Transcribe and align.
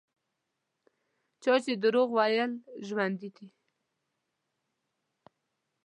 چا 1.43 1.53
چې 1.63 1.73
دروغ 1.83 2.09
ویل 2.13 2.51
ژوندي 2.87 3.29
دي. 3.35 3.47